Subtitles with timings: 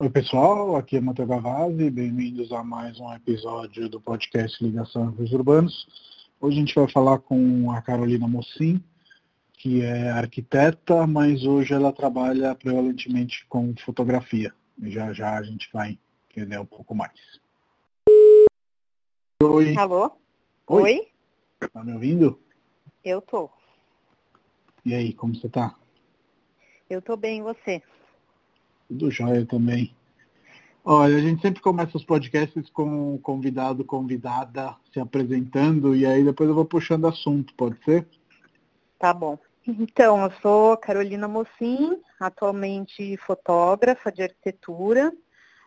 [0.00, 5.32] Oi pessoal, aqui é Matheus Gavazzi, bem-vindos a mais um episódio do podcast Ligação dos
[5.32, 5.88] Urbanos.
[6.40, 8.80] Hoje a gente vai falar com a Carolina Mocin,
[9.54, 14.54] que é arquiteta, mas hoje ela trabalha prevalentemente com fotografia.
[14.84, 15.98] Já já a gente vai
[16.30, 17.40] entender um pouco mais.
[19.42, 19.76] Oi.
[19.76, 20.12] Alô?
[20.68, 20.82] Oi?
[20.82, 21.08] Oi?
[21.72, 22.40] Tá me ouvindo?
[23.04, 23.50] Eu tô.
[24.84, 25.74] E aí, como você tá?
[26.88, 27.82] Eu tô bem, e você?
[28.88, 29.94] Tudo jóia também.
[30.84, 36.24] Olha, a gente sempre começa os podcasts com o convidado, convidada se apresentando e aí
[36.24, 38.06] depois eu vou puxando assunto, pode ser?
[38.98, 39.38] Tá bom.
[39.66, 45.12] Então, eu sou Carolina Mocin, atualmente fotógrafa de arquitetura.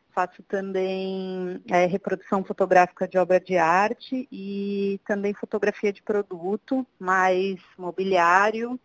[0.09, 7.59] Faço também é, reprodução fotográfica de obra de arte e também fotografia de produto, mais
[7.77, 8.79] mobiliário.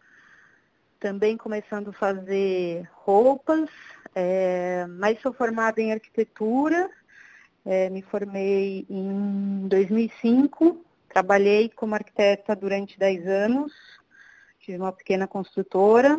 [1.00, 3.70] Também começando a fazer roupas,
[4.18, 6.90] é, mas sou formada em arquitetura,
[7.66, 13.74] é, me formei em 2005, trabalhei como arquiteta durante 10 anos,
[14.58, 16.18] tive uma pequena construtora,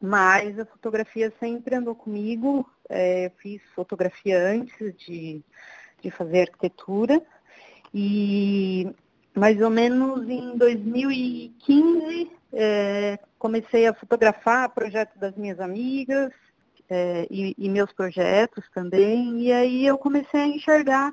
[0.00, 5.42] mas a fotografia sempre andou comigo, é, fiz fotografia antes de,
[6.00, 7.20] de fazer arquitetura,
[7.92, 8.88] e
[9.34, 16.32] mais ou menos em 2015 é, comecei a fotografar projetos das minhas amigas,
[16.88, 19.40] é, e, e, meus projetos também.
[19.42, 21.12] E aí eu comecei a enxergar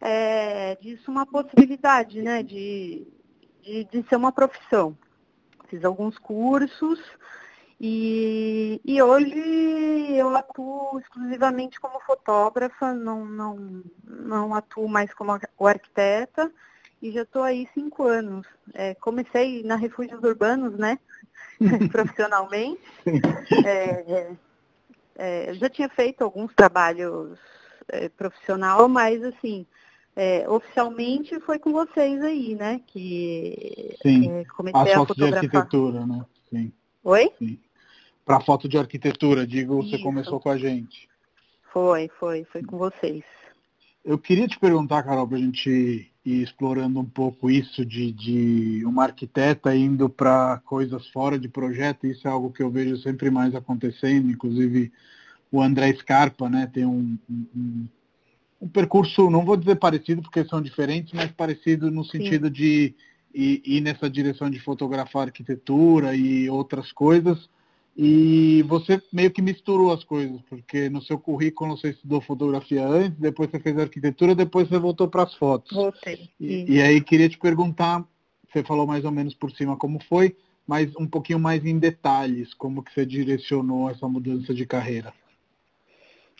[0.00, 3.06] é, disso uma possibilidade, né, de,
[3.62, 4.96] de, de, ser uma profissão.
[5.68, 7.00] Fiz alguns cursos
[7.80, 9.38] e, e hoje
[10.16, 16.52] eu atuo exclusivamente como fotógrafa, não, não, não atuo mais como arquiteta
[17.00, 18.46] e já estou aí cinco anos.
[18.72, 20.98] É, comecei na Refúgios Urbanos, né?
[21.90, 22.80] profissionalmente.
[23.64, 24.30] É,
[25.16, 27.38] é eu já tinha feito alguns trabalhos
[27.88, 29.66] é, profissional, mas assim,
[30.16, 32.80] é, oficialmente foi com vocês aí, né?
[32.86, 34.30] Que Sim.
[34.30, 35.40] É, comecei a fotos fotografar.
[35.40, 36.24] de arquitetura, né?
[36.50, 36.72] Sim.
[37.02, 37.30] Oi?
[37.38, 37.58] Sim.
[38.24, 39.90] Para foto de arquitetura, digo, Isso.
[39.90, 41.08] você começou com a gente.
[41.72, 43.24] Foi, foi, foi com vocês.
[44.04, 48.82] Eu queria te perguntar, Carol, para a gente ir explorando um pouco isso de, de
[48.86, 53.30] uma arquiteta indo para coisas fora de projeto, isso é algo que eu vejo sempre
[53.30, 54.90] mais acontecendo, inclusive
[55.52, 57.86] o André Scarpa, né, tem um, um,
[58.62, 62.52] um percurso, não vou dizer parecido, porque são diferentes, mas parecido no sentido Sim.
[62.52, 62.94] de
[63.34, 67.48] ir, ir nessa direção de fotografar arquitetura e outras coisas,
[67.96, 73.18] e você meio que misturou as coisas, porque no seu currículo você estudou fotografia antes,
[73.18, 75.76] depois você fez arquitetura, depois você voltou para as fotos.
[75.76, 76.28] Voltei.
[76.40, 78.04] E, e, aí queria te perguntar,
[78.52, 82.52] você falou mais ou menos por cima como foi, mas um pouquinho mais em detalhes,
[82.54, 85.12] como que você direcionou essa mudança de carreira.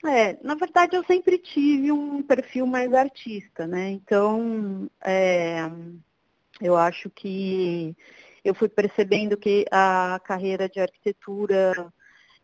[0.04, 3.90] É, na verdade eu sempre tive um perfil mais artista, né?
[3.90, 5.70] Então, é,
[6.60, 7.96] eu acho que
[8.44, 11.92] eu fui percebendo que a carreira de arquitetura,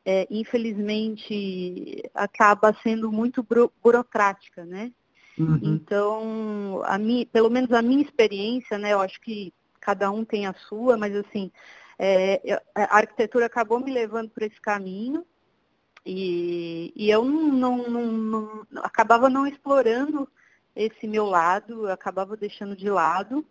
[0.04, 3.46] é, infelizmente, acaba sendo muito
[3.82, 4.92] burocrática, né?
[5.38, 5.60] Uhum.
[5.62, 8.92] Então, a minha, pelo menos a minha experiência, né?
[8.92, 11.50] Eu acho que cada um tem a sua, mas assim,
[11.98, 15.24] é, a arquitetura acabou me levando por esse caminho
[16.04, 20.26] e, e eu não, não, não, acabava não explorando
[20.74, 23.44] esse meu lado, acabava deixando de lado.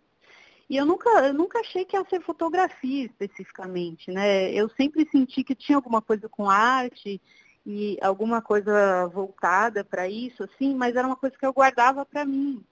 [0.70, 4.52] E eu nunca, eu nunca achei que ia ser fotografia especificamente, né?
[4.52, 7.20] Eu sempre senti que tinha alguma coisa com arte
[7.66, 12.24] e alguma coisa voltada para isso, assim, mas era uma coisa que eu guardava para
[12.24, 12.64] mim.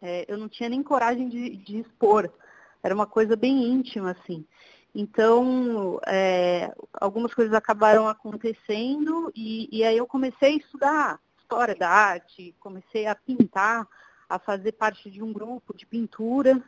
[0.00, 2.30] É, eu não tinha nem coragem de, de, expor.
[2.80, 4.46] Era uma coisa bem íntima, assim.
[4.94, 11.90] Então, é, algumas coisas acabaram acontecendo e, e aí eu comecei a estudar história da
[11.90, 13.84] arte, comecei a pintar,
[14.28, 16.62] a fazer parte de um grupo de pintura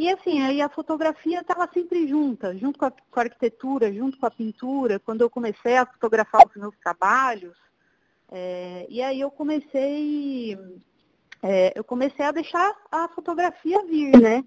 [0.00, 4.16] e assim, aí a fotografia estava sempre junta, junto com a, com a, arquitetura, junto
[4.16, 7.54] com a pintura, quando eu comecei a fotografar os meus trabalhos.
[8.30, 10.58] É, e aí eu comecei,
[11.42, 14.42] é, eu comecei a deixar a fotografia vir, né?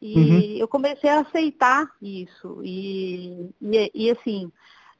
[0.00, 0.56] E uhum.
[0.58, 2.60] eu comecei a aceitar isso.
[2.62, 4.52] E, e, e assim,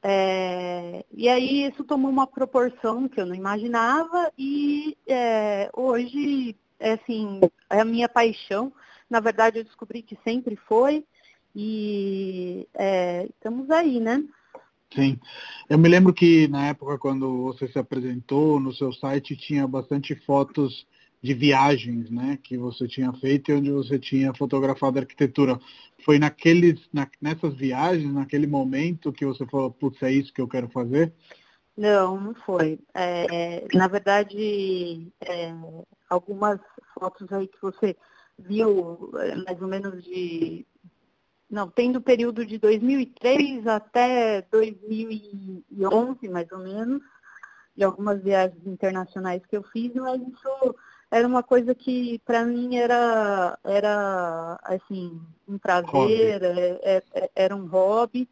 [0.02, 4.98] é, e aí isso tomou uma proporção que eu não imaginava e
[5.72, 7.38] hoje, é, assim,
[7.70, 8.72] é a minha paixão.
[9.12, 11.04] Na verdade, eu descobri que sempre foi
[11.54, 14.24] e é, estamos aí, né?
[14.94, 15.20] Sim.
[15.68, 20.14] Eu me lembro que na época quando você se apresentou no seu site tinha bastante
[20.14, 20.86] fotos
[21.20, 25.60] de viagens, né, que você tinha feito e onde você tinha fotografado a arquitetura.
[26.06, 30.48] Foi naqueles, na, nessas viagens, naquele momento que você falou, putz, é isso que eu
[30.48, 31.12] quero fazer?
[31.76, 32.78] Não, não foi.
[32.94, 35.52] É, na verdade, é,
[36.08, 36.58] algumas
[36.94, 37.94] fotos aí que você
[38.38, 40.66] viu, é, mais ou menos de.
[41.50, 47.02] Não, tem do período de 2003 até 2011, mais ou menos,
[47.76, 50.74] de algumas viagens internacionais que eu fiz, mas isso
[51.10, 57.66] era uma coisa que para mim era, era assim, um prazer, é, é, era um
[57.66, 58.26] hobby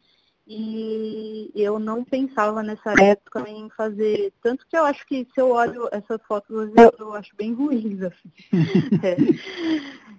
[0.53, 4.33] e eu não pensava nessa época em fazer.
[4.41, 8.01] Tanto que eu acho que se eu olho essas fotos hoje, eu acho bem ruins,
[8.03, 8.31] assim.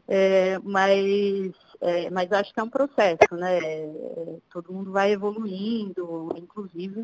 [0.08, 3.60] é, é, mas, é, mas acho que é um processo, né?
[4.50, 6.98] Todo mundo vai evoluindo, inclusive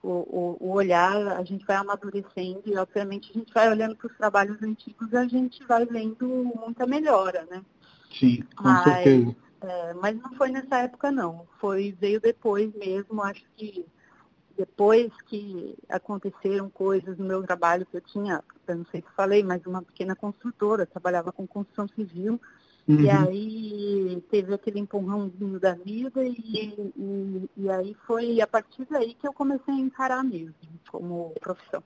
[0.00, 4.06] o, o, o olhar, a gente vai amadurecendo e obviamente a gente vai olhando para
[4.06, 7.62] os trabalhos antigos e a gente vai vendo muita melhora, né?
[8.12, 13.22] Sim, com mas, certeza é, mas não foi nessa época não, foi veio depois mesmo,
[13.22, 13.86] acho que
[14.56, 19.42] depois que aconteceram coisas no meu trabalho que eu tinha, eu não sei se falei,
[19.42, 22.40] mas uma pequena construtora, trabalhava com construção civil,
[22.86, 23.00] uhum.
[23.00, 29.14] e aí teve aquele empurrãozinho da vida e, e, e aí foi a partir daí
[29.14, 30.54] que eu comecei a encarar mesmo
[30.90, 31.82] como profissão.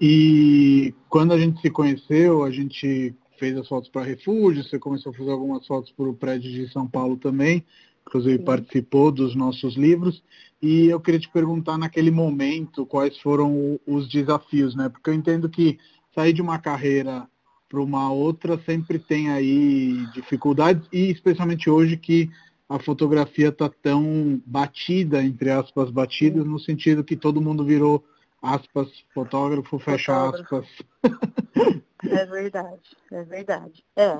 [0.00, 5.10] E quando a gente se conheceu, a gente fez as fotos para Refúgio, você começou
[5.10, 7.64] a fazer algumas fotos para o prédio de São Paulo também,
[8.06, 8.44] inclusive Sim.
[8.44, 10.22] participou dos nossos livros.
[10.60, 14.90] E eu queria te perguntar naquele momento quais foram os desafios, né?
[14.90, 15.78] Porque eu entendo que
[16.14, 17.26] sair de uma carreira
[17.66, 22.28] para uma outra sempre tem aí dificuldades, e especialmente hoje que
[22.68, 28.04] a fotografia está tão batida, entre aspas, batidas, no sentido que todo mundo virou
[28.42, 30.66] aspas, fotógrafo, fecha aspas.
[32.08, 33.84] É verdade, é verdade.
[33.96, 34.18] É.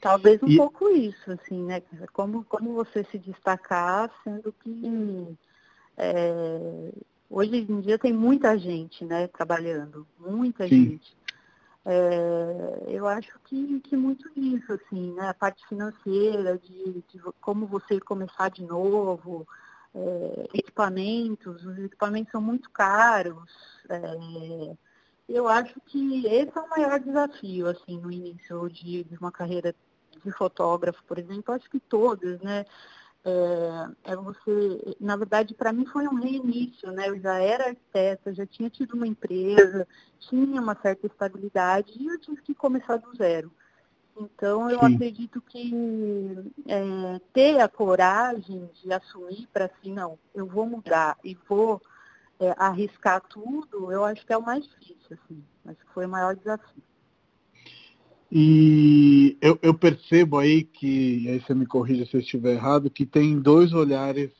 [0.00, 0.56] Talvez um e...
[0.56, 1.82] pouco isso, assim, né?
[2.12, 5.36] Como, como você se destacar, sendo que
[5.96, 6.92] é,
[7.30, 10.90] hoje em dia tem muita gente, né, trabalhando, muita Sim.
[10.90, 11.16] gente.
[11.84, 15.28] É, eu acho que, que muito disso, assim, né?
[15.28, 19.46] A parte financeira, de, de como você começar de novo,
[19.94, 23.50] é, equipamentos, os equipamentos são muito caros.
[23.88, 24.76] É,
[25.28, 29.74] eu acho que esse é o maior desafio, assim, no início de, de uma carreira
[30.24, 32.64] de fotógrafo, por exemplo, acho que todos, né?
[33.24, 37.08] É, é você, na verdade, para mim foi um reinício, né?
[37.08, 39.86] Eu já era arquiteta, já tinha tido uma empresa,
[40.20, 43.52] tinha uma certa estabilidade e eu tive que começar do zero.
[44.16, 44.94] Então, eu Sim.
[44.94, 45.72] acredito que
[46.66, 51.82] é, ter a coragem de assumir para si, não, eu vou mudar e vou
[52.40, 55.42] é, arriscar tudo, eu acho que é o mais difícil, assim.
[55.66, 56.82] Acho que foi o maior desafio.
[58.30, 62.90] E eu, eu percebo aí que, e aí você me corrija se eu estiver errado,
[62.90, 64.30] que tem dois olhares,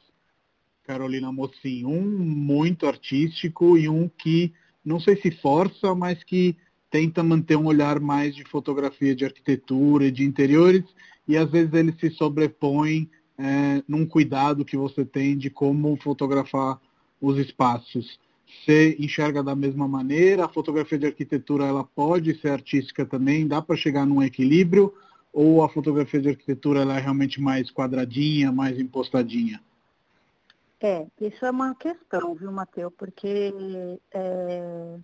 [0.83, 4.53] Carolina Mocin, um muito artístico e um que
[4.85, 6.57] não sei se força, mas que
[6.91, 10.85] tenta manter um olhar mais de fotografia de arquitetura e de interiores,
[11.27, 16.81] e às vezes ele se sobrepõe é, num cuidado que você tem de como fotografar
[17.21, 18.19] os espaços.
[18.47, 20.45] Você enxerga da mesma maneira?
[20.45, 23.47] A fotografia de arquitetura ela pode ser artística também?
[23.47, 24.95] Dá para chegar num equilíbrio?
[25.33, 29.61] Ou a fotografia de arquitetura ela é realmente mais quadradinha, mais impostadinha?
[30.81, 32.93] É, isso é uma questão, viu, Matheus?
[32.97, 33.53] Porque,
[34.13, 34.99] é,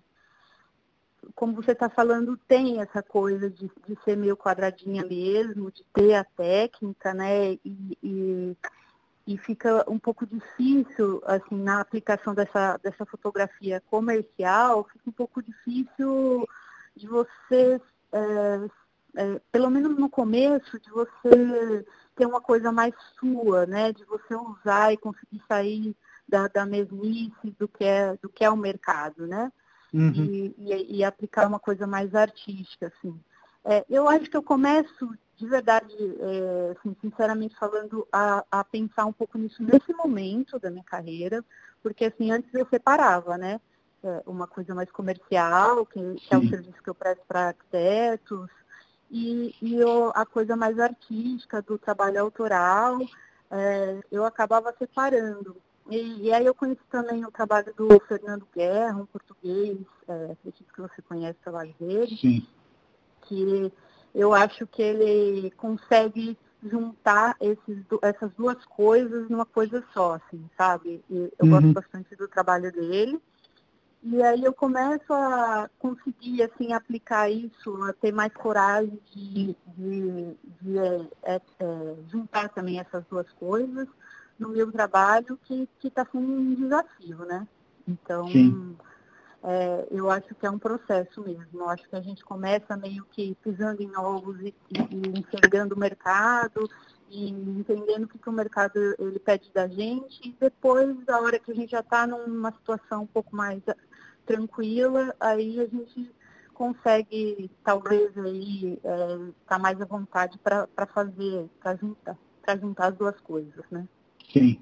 [1.35, 6.13] como você está falando, tem essa coisa de, de, ser meio quadradinha mesmo, de ter
[6.13, 7.53] a técnica, né?
[7.53, 8.57] E, e
[9.25, 15.41] e fica um pouco difícil, assim, na aplicação dessa, dessa fotografia comercial, fica um pouco
[15.41, 16.47] difícil
[16.95, 18.69] de você, é,
[19.15, 23.93] é, pelo menos no começo, de você ter uma coisa mais sua, né?
[23.93, 25.95] De você usar e conseguir sair
[26.27, 29.51] da, da mesmice do que é, do que é o mercado, né?
[29.93, 30.11] Uhum.
[30.11, 33.17] E, e, e, aplicar uma coisa mais artística, assim.
[33.63, 39.05] É, eu acho que eu começo de verdade, é, assim, sinceramente falando, a, a, pensar
[39.05, 41.43] um pouco nisso nesse momento da minha carreira,
[41.81, 43.59] porque assim, antes eu separava, né?
[44.03, 48.49] É, uma coisa mais comercial, que, que é o serviço que eu presto para arquitetos,
[49.09, 52.99] e, e eu, a coisa mais artística do trabalho autoral,
[53.49, 55.55] é, eu acabava separando.
[55.89, 60.73] E, e, aí eu conheci também o trabalho do Fernando Guerra, um português, é, acredito
[60.73, 62.47] que você conhece o trabalho dele, Sim.
[63.23, 63.71] que
[64.13, 71.03] eu acho que ele consegue juntar esses, essas duas coisas numa coisa só, assim, sabe?
[71.09, 71.49] E eu uhum.
[71.49, 73.19] gosto bastante do trabalho dele.
[74.05, 80.35] E aí eu começo a conseguir, assim, aplicar isso, a ter mais coragem de, de,
[80.61, 83.87] de é, é, é juntar também essas duas coisas
[84.37, 87.47] no meu trabalho, que está sendo um desafio, né?
[87.87, 88.27] Então,
[89.43, 91.47] é, eu acho que é um processo mesmo.
[91.53, 95.75] Eu acho que a gente começa meio que pisando em ovos e, e, e enxergando
[95.75, 96.69] o mercado
[97.09, 100.29] e entendendo o que, que o mercado ele pede da gente.
[100.29, 103.61] E depois, da hora que a gente já está numa situação um pouco mais
[104.25, 106.09] tranquila, aí a gente
[106.53, 112.17] consegue talvez aí estar é, tá mais à vontade para fazer, para juntar,
[112.61, 113.85] juntar as duas coisas, né?
[114.31, 114.57] Sim.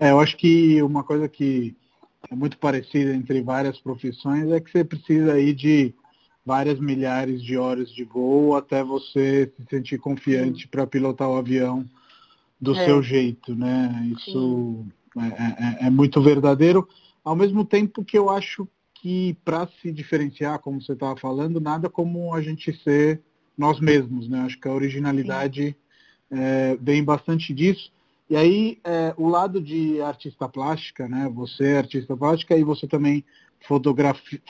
[0.00, 1.76] É, eu acho que uma coisa que
[2.30, 5.94] é muito parecida entre várias profissões é que você precisa aí de
[6.44, 11.88] várias milhares de horas de voo até você se sentir confiante para pilotar o avião
[12.60, 12.84] do é.
[12.84, 14.12] seu jeito, né?
[14.16, 14.86] Isso
[15.16, 16.88] é, é, é, muito verdadeiro,
[17.24, 21.90] ao mesmo tempo que eu acho que para se diferenciar, como você estava falando, nada
[21.90, 23.20] como a gente ser
[23.58, 24.40] nós mesmos, né?
[24.40, 25.76] Acho que a originalidade
[26.30, 27.91] é, vem bastante disso.
[28.32, 31.30] E aí, é, o lado de artista plástica, né?
[31.34, 33.22] Você é artista plástica e você também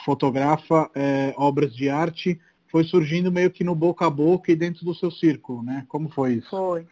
[0.05, 2.39] fotografa é, obras de arte,
[2.71, 5.85] foi surgindo meio que no boca a boca e dentro do seu círculo, né?
[5.89, 6.49] Como foi isso?
[6.49, 6.87] Foi,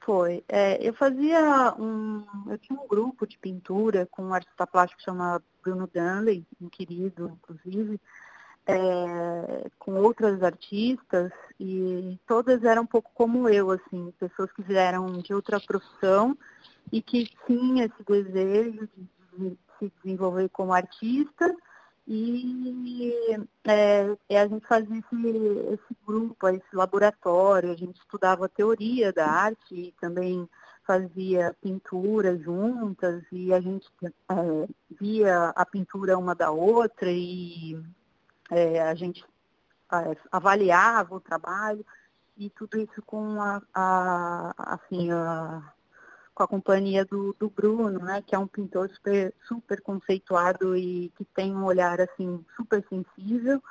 [0.00, 0.42] foi.
[0.48, 2.24] É, eu fazia um.
[2.48, 7.38] Eu tinha um grupo de pintura com um artista plástico chamado Bruno Danley, um querido,
[7.40, 8.00] inclusive,
[8.66, 15.06] é, com outras artistas, e todas eram um pouco como eu, assim, pessoas que vieram
[15.18, 16.36] de outra profissão
[16.92, 18.88] e que tinham esse desejo
[19.36, 21.54] de, se desenvolver como artista
[22.08, 25.28] e é, a gente fazia esse,
[25.72, 30.48] esse grupo, esse laboratório, a gente estudava a teoria da arte e também
[30.86, 34.68] fazia pintura juntas e a gente é,
[35.00, 37.76] via a pintura uma da outra e
[38.50, 39.24] é, a gente
[40.30, 41.84] avaliava o trabalho
[42.36, 45.72] e tudo isso com a, a assim, a,
[46.34, 51.10] com a companhia do, do, Bruno, né, que é um pintor super, super conceituado e
[51.16, 53.62] que tem um olhar assim super sensível.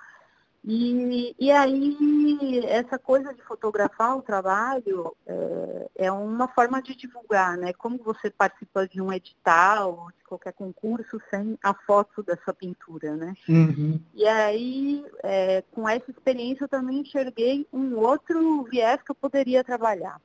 [0.67, 7.55] E, e aí essa coisa de fotografar o trabalho é, é, uma forma de divulgar,
[7.55, 7.71] né?
[7.73, 13.35] Como você participa de um edital, de qualquer concurso, sem a foto dessa pintura, né?
[13.47, 13.99] Uhum.
[14.15, 19.63] E aí, é, com essa experiência, eu também enxerguei um outro viés que eu poderia
[19.63, 20.19] trabalhar.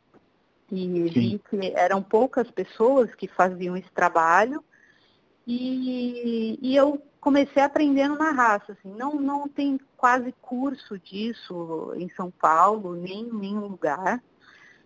[0.73, 4.65] E vi que eram poucas pessoas que faziam esse trabalho.
[5.53, 12.09] E, e eu comecei aprendendo na raça, assim, não, não tem quase curso disso em
[12.11, 14.23] São Paulo, nem em nenhum lugar.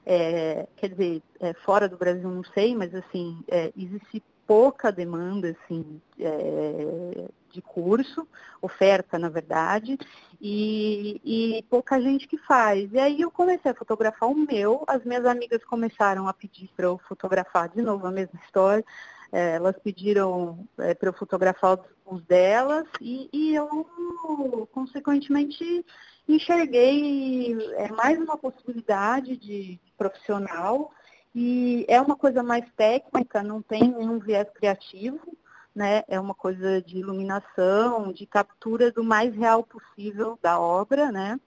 [0.07, 5.51] É, quer dizer, é, fora do Brasil não sei, mas assim, é, existe pouca demanda
[5.51, 8.27] assim, é, de curso,
[8.61, 9.99] oferta na verdade,
[10.41, 12.91] e, e, pouca gente que faz.
[12.91, 16.87] E aí eu comecei a fotografar o meu, as minhas amigas começaram a pedir para
[16.87, 18.85] eu fotografar de novo a mesma história.
[19.35, 21.77] É, elas pediram é, para eu fotografar
[22.07, 25.85] os delas e, e, eu, consequentemente,
[26.29, 30.93] enxerguei é, mais uma possibilidade de, profissional
[31.35, 35.37] e é uma coisa mais técnica, não tem nenhum viés criativo,
[35.75, 36.05] né?
[36.07, 41.41] É uma coisa de iluminação, de captura do mais real possível da obra, né?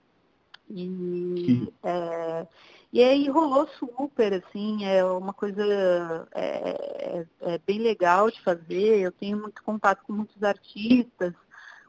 [0.68, 2.46] E, é,
[2.92, 5.62] e aí rolou super, assim, é uma coisa
[6.34, 9.00] é, é, é, bem legal de fazer.
[9.00, 11.34] Eu tenho muito contato com muitos artistas,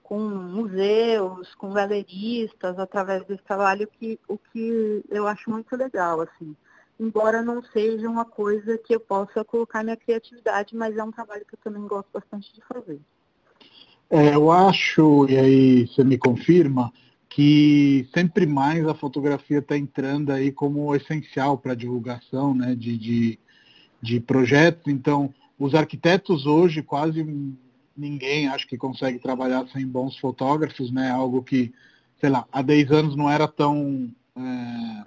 [0.03, 6.55] com museus, com galeristas, através desse trabalho, que, o que eu acho muito legal, assim
[6.99, 11.45] embora não seja uma coisa que eu possa colocar minha criatividade, mas é um trabalho
[11.45, 12.99] que eu também gosto bastante de fazer.
[14.09, 16.91] É, eu acho, e aí você me confirma,
[17.39, 22.97] que sempre mais a fotografia está entrando aí como essencial para a divulgação né, de,
[22.97, 23.39] de,
[24.01, 24.91] de projetos.
[24.91, 27.25] Então, os arquitetos hoje quase
[27.95, 31.11] ninguém acho que consegue trabalhar sem bons fotógrafos, né?
[31.11, 31.71] Algo que,
[32.19, 35.05] sei lá, há 10 anos não era tão é,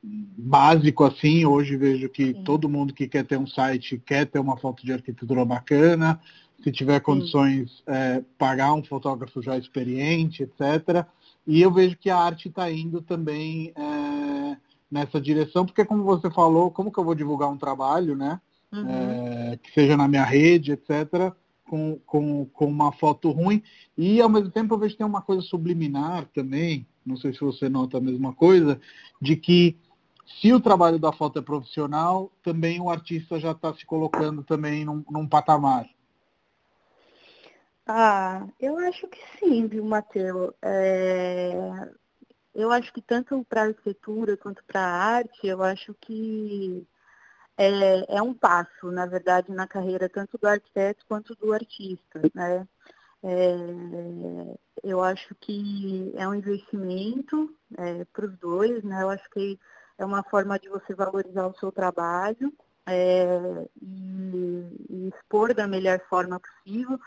[0.00, 1.44] básico assim.
[1.44, 2.44] Hoje vejo que Sim.
[2.44, 6.20] todo mundo que quer ter um site quer ter uma foto de arquitetura bacana.
[6.62, 11.04] Se tiver condições, é, pagar um fotógrafo já experiente, etc.
[11.46, 14.56] E eu vejo que a arte está indo também é,
[14.90, 18.40] nessa direção, porque como você falou, como que eu vou divulgar um trabalho, né?
[18.72, 18.88] Uhum.
[18.88, 21.32] É, que seja na minha rede, etc.,
[21.64, 23.62] com, com, com uma foto ruim.
[23.96, 27.40] E ao mesmo tempo eu vejo que tem uma coisa subliminar também, não sei se
[27.40, 28.80] você nota a mesma coisa,
[29.20, 29.76] de que
[30.40, 34.84] se o trabalho da foto é profissional, também o artista já está se colocando também
[34.84, 35.86] num, num, patamar.
[37.86, 40.52] Ah, eu acho que sim, viu, Matheus?
[40.62, 41.52] É...
[42.54, 46.86] Eu acho que tanto para a arquitetura quanto para a arte, eu acho que
[47.56, 52.20] é, é um passo, na verdade, na carreira tanto do arquiteto quanto do artista.
[52.34, 52.68] Né?
[53.22, 59.02] É, eu acho que é um investimento é, para os dois, né?
[59.02, 59.58] Eu acho que
[59.98, 62.52] é uma forma de você valorizar o seu trabalho
[62.86, 66.98] é, e, e, expor da melhor forma possível.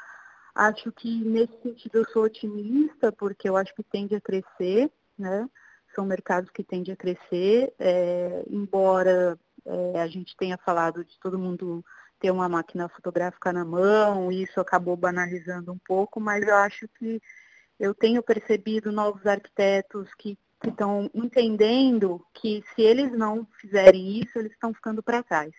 [0.56, 5.50] Acho que nesse sentido eu sou otimista, porque eu acho que tende a crescer, né?
[5.94, 11.38] São mercados que tendem a crescer, é, embora é, a gente tenha falado de todo
[11.38, 11.84] mundo
[12.20, 17.22] ter uma máquina fotográfica na mão, isso acabou banalizando um pouco, mas eu acho que
[17.78, 24.54] eu tenho percebido novos arquitetos que estão entendendo que se eles não fizerem isso, eles
[24.54, 25.52] estão ficando para trás.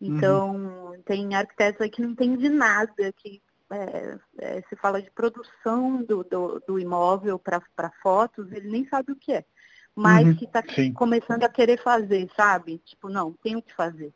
[0.00, 1.02] Então, uhum.
[1.02, 6.24] tem arquitetos aí que não entendem nada, que é, é, se fala de produção do,
[6.24, 9.44] do, do imóvel para fotos, ele nem sabe o que é.
[9.94, 10.34] Mas uhum.
[10.34, 10.62] que está
[10.94, 12.78] começando a querer fazer, sabe?
[12.78, 14.12] Tipo, não, tenho que fazer.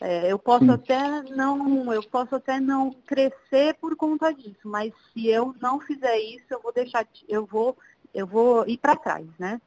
[0.00, 0.70] É, eu posso Sim.
[0.70, 6.16] até não, eu posso até não crescer por conta disso, mas se eu não fizer
[6.18, 7.76] isso, eu vou deixar, eu vou,
[8.14, 9.60] eu vou ir para trás, né?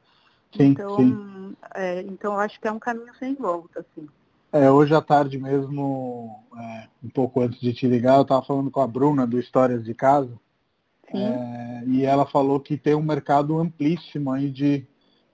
[0.56, 1.56] Sim, então, sim.
[1.74, 4.08] É, então eu acho que é um caminho sem volta, assim.
[4.52, 8.70] É, hoje à tarde mesmo, é, um pouco antes de te ligar, eu estava falando
[8.70, 10.38] com a Bruna do Histórias de Casa.
[11.08, 14.86] É, e ela falou que tem um mercado amplíssimo aí de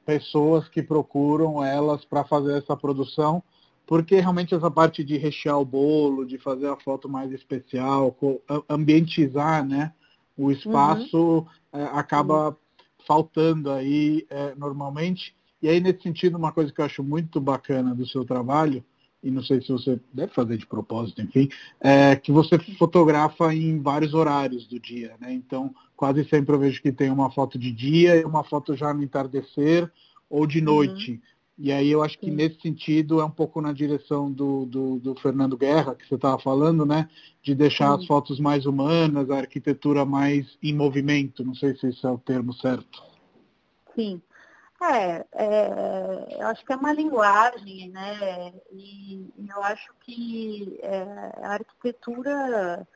[0.04, 3.42] pessoas que procuram elas para fazer essa produção
[3.88, 8.14] porque realmente essa parte de rechear o bolo, de fazer a foto mais especial,
[8.68, 9.94] ambientizar né,
[10.36, 11.84] o espaço, uhum.
[11.94, 12.56] acaba uhum.
[13.06, 15.34] faltando aí é, normalmente.
[15.62, 18.84] E aí, nesse sentido, uma coisa que eu acho muito bacana do seu trabalho,
[19.22, 21.48] e não sei se você deve fazer de propósito, enfim,
[21.80, 25.32] é que você fotografa em vários horários do dia, né?
[25.32, 28.94] Então, quase sempre eu vejo que tem uma foto de dia e uma foto já
[28.94, 29.90] no entardecer
[30.30, 30.64] ou de uhum.
[30.64, 31.12] noite.
[31.12, 31.20] Uhum.
[31.60, 32.36] E aí eu acho que Sim.
[32.36, 36.38] nesse sentido é um pouco na direção do, do, do Fernando Guerra, que você estava
[36.38, 37.08] falando, né?
[37.42, 38.02] De deixar Sim.
[38.02, 41.44] as fotos mais humanas, a arquitetura mais em movimento.
[41.44, 43.02] Não sei se esse é o termo certo.
[43.96, 44.22] Sim.
[44.80, 48.52] É, é eu acho que é uma linguagem, né?
[48.72, 51.02] E, eu acho que é,
[51.42, 52.86] a arquitetura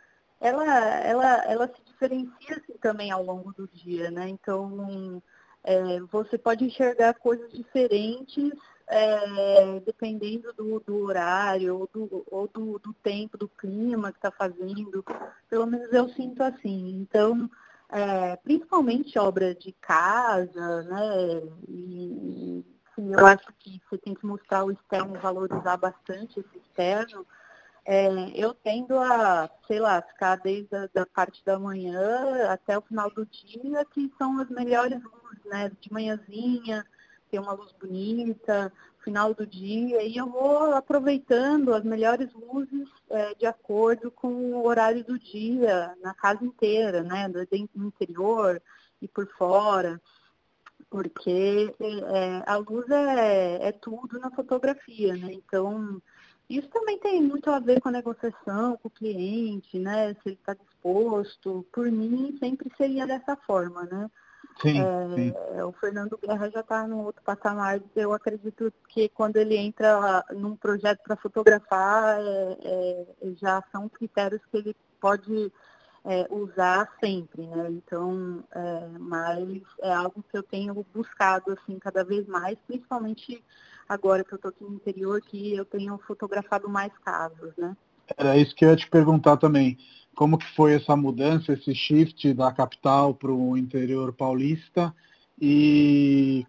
[0.40, 0.64] ela,
[1.00, 4.28] ela, ela se diferencia assim, também ao longo do dia, né?
[4.28, 5.22] Então
[5.64, 8.52] é, você pode enxergar coisas diferentes
[8.88, 14.30] é, dependendo do, do, horário ou, do, ou do, do, tempo, do clima que está
[14.30, 15.04] fazendo.
[15.48, 16.90] Pelo menos eu sinto assim.
[17.00, 17.48] Então,
[17.92, 21.42] é, principalmente obra de casa, né?
[21.68, 27.26] E, sim, eu acho que você tem que mostrar o externo, valorizar bastante esse externo.
[27.84, 32.82] É, eu tendo a, sei lá, ficar desde a da parte da manhã até o
[32.82, 35.00] final do dia, que são as melhores
[35.44, 35.70] né?
[35.80, 36.84] De manhãzinha,
[37.30, 43.34] tem uma luz bonita, final do dia, e eu vou aproveitando as melhores luzes é,
[43.34, 47.28] de acordo com o horário do dia, na casa inteira, né?
[47.28, 48.62] No interior
[49.00, 50.00] e por fora,
[50.88, 55.32] porque é, a luz é, é tudo na fotografia, né?
[55.32, 56.00] Então,
[56.48, 60.14] isso também tem muito a ver com a negociação com o cliente, né?
[60.14, 61.66] Se ele está disposto.
[61.72, 64.10] Por mim, sempre seria dessa forma, né?
[64.60, 65.34] Sim, é, sim.
[65.62, 67.80] O Fernando Guerra já está num outro patamar.
[67.96, 73.06] Eu acredito que quando ele entra num projeto para fotografar, é, é,
[73.40, 75.52] já são critérios que ele pode
[76.04, 77.68] é, usar sempre, né?
[77.70, 83.42] Então, é, mas é algo que eu tenho buscado assim cada vez mais, principalmente
[83.88, 87.76] agora que eu estou aqui no interior, que eu tenho fotografado mais casos, né?
[88.16, 89.78] Era isso que eu ia te perguntar também
[90.14, 94.94] como que foi essa mudança, esse shift da capital para o interior paulista
[95.40, 96.46] e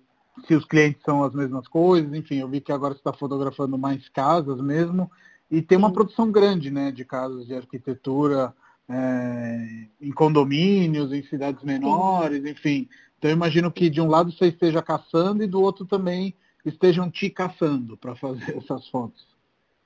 [0.47, 3.77] se os clientes são as mesmas coisas, enfim, eu vi que agora você está fotografando
[3.77, 5.09] mais casas mesmo
[5.49, 5.93] e tem uma Sim.
[5.93, 8.53] produção grande, né, de casas de arquitetura
[8.89, 12.89] é, em condomínios, em cidades menores, enfim.
[13.17, 16.33] Então eu imagino que de um lado você esteja caçando e do outro também
[16.65, 19.25] estejam te caçando para fazer essas fotos.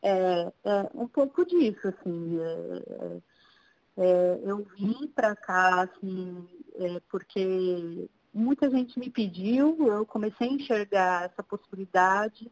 [0.02, 2.40] É, é, um pouco disso, assim.
[2.40, 3.18] É,
[3.98, 10.54] é eu vim para cá, assim, é, porque muita gente me pediu, eu comecei a
[10.54, 12.52] enxergar essa possibilidade.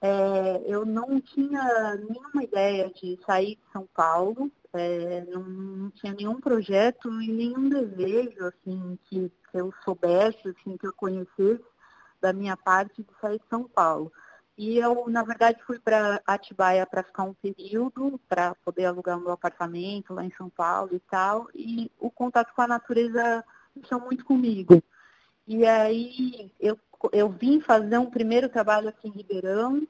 [0.00, 6.12] É, eu não tinha nenhuma ideia de sair de São Paulo, é, não, não, tinha
[6.12, 11.64] nenhum projeto e nenhum desejo assim que, que eu soubesse, assim, que eu conhecesse
[12.20, 14.12] da minha parte de sair de São Paulo.
[14.56, 19.32] E eu, na verdade, fui para Atibaia para ficar um período, para poder alugar meu
[19.32, 21.48] apartamento lá em São Paulo e tal.
[21.54, 24.82] E o contato com a natureza mexeu muito comigo.
[25.46, 26.78] E aí eu,
[27.12, 29.86] eu vim fazer um primeiro trabalho aqui em Ribeirão,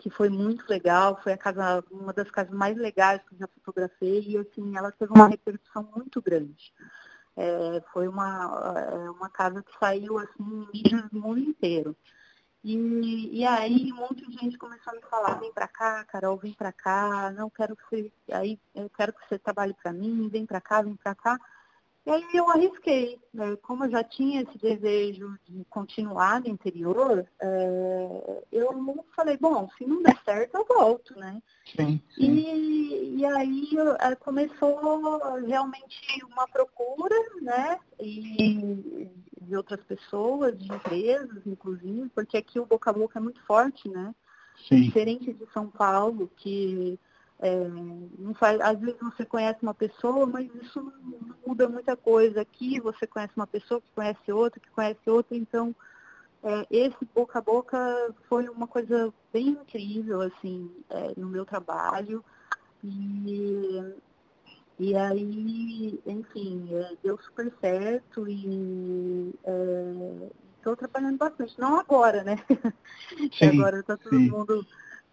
[0.00, 3.46] que foi muito legal, foi a casa, uma das casas mais legais que eu já
[3.46, 6.74] fotografei, e assim, ela teve uma repercussão muito grande.
[7.36, 11.96] É, foi uma, é, uma casa que saiu assim, em mídias do mundo inteiro.
[12.64, 16.38] E, e aí um monte de gente começou a me falar, vem para cá, Carol,
[16.38, 20.30] vem para cá, não quero que você, aí eu quero que você trabalhe para mim,
[20.30, 21.38] vem para cá, vem para cá.
[22.06, 23.56] E aí eu arrisquei, né?
[23.62, 29.86] como eu já tinha esse desejo de continuar no interior, é, eu falei, bom, se
[29.86, 31.42] não der certo, eu volto, né?
[31.74, 32.30] Sim, sim.
[32.30, 37.78] E, e aí é, começou realmente uma procura, né?
[37.98, 39.08] E
[39.40, 43.88] de outras pessoas, de empresas, inclusive, porque aqui o boca a boca é muito forte,
[43.88, 44.14] né?
[44.68, 44.82] Sim.
[44.82, 46.98] Diferente de São Paulo, que
[47.40, 47.68] é,
[48.18, 52.40] não faz, às vezes você conhece uma pessoa, mas isso não muda muita coisa.
[52.40, 55.74] Aqui você conhece uma pessoa que conhece outra, que conhece outra, então
[56.42, 62.24] é, esse boca a boca foi uma coisa bem incrível assim é, no meu trabalho.
[62.82, 63.94] E,
[64.78, 69.34] e aí, enfim, é, deu super certo e
[70.58, 71.58] estou é, trabalhando bastante.
[71.58, 72.36] Não agora, né?
[73.32, 74.66] Sim, agora está todo mundo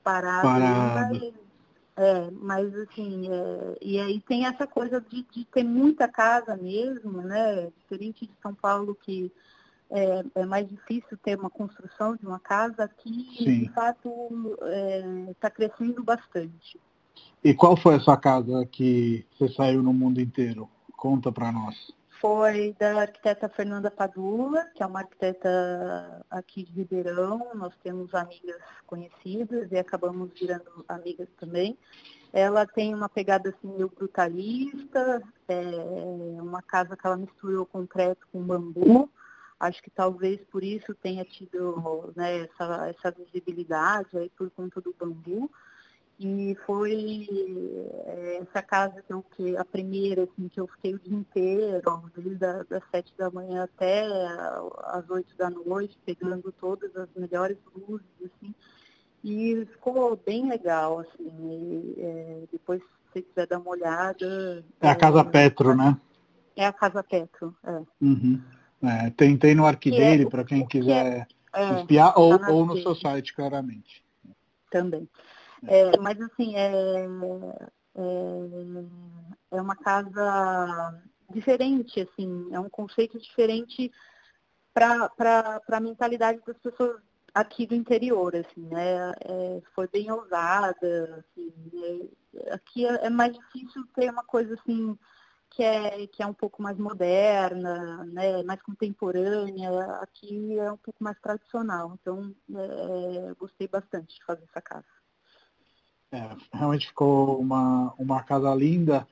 [0.03, 0.41] parado.
[0.41, 1.19] Parado.
[1.19, 1.33] Mas,
[1.95, 7.21] é, mas assim, é, e aí tem essa coisa de, de, ter muita casa mesmo,
[7.21, 7.69] né?
[7.81, 9.31] Diferente de São Paulo que
[9.89, 13.59] é, é mais difícil ter uma construção de uma casa, aqui Sim.
[13.63, 14.57] de fato
[15.29, 16.79] está crescendo bastante.
[17.43, 20.69] E qual foi a sua casa que você saiu no mundo inteiro?
[20.95, 21.75] Conta para nós.
[22.21, 27.49] Foi da arquiteta Fernanda Padula, que é uma arquiteta aqui de Ribeirão.
[27.55, 31.75] Nós temos amigas conhecidas e acabamos virando amigas também.
[32.31, 35.63] Ela tem uma pegada assim meio brutalista, é
[36.39, 39.09] uma casa que ela misturou concreto com bambu.
[39.59, 44.93] Acho que talvez por isso tenha tido né, essa, essa visibilidade aí por conta do
[44.93, 45.49] bambu.
[46.23, 47.27] E foi
[48.05, 52.11] é, essa casa que eu que a primeira, assim, que eu fiquei o dia inteiro,
[52.15, 54.05] desde a, das sete da manhã até
[54.83, 58.53] as oito da noite, pegando todas as melhores luzes, assim.
[59.23, 61.27] E ficou bem legal, assim.
[61.27, 64.63] E, é, depois, se você quiser dar uma olhada.
[64.79, 65.97] É a Casa é, Petro, né?
[66.55, 67.81] É a Casa Petro, é.
[67.99, 68.39] Uhum.
[68.83, 71.27] É, tem, tem no Arquideire, é, para quem quiser
[71.79, 74.03] espiar, ou, tá ou no seu site, claramente.
[74.69, 75.09] Também.
[75.67, 77.05] É, mas assim, é,
[77.95, 78.07] é,
[79.51, 83.91] é uma casa diferente, assim, é um conceito diferente
[84.73, 87.01] para a mentalidade das pessoas
[87.33, 89.11] aqui do interior, assim, né?
[89.21, 91.53] É, foi bem ousada, assim,
[92.35, 94.97] é, aqui é, é, mais difícil ter uma coisa assim
[95.49, 98.41] que é, que é um pouco mais moderna, né?
[98.43, 99.69] mais contemporânea,
[100.01, 105.00] aqui é um pouco mais tradicional, então é, gostei bastante de fazer essa casa.
[106.11, 109.07] É, realmente ficou uma, uma casa linda.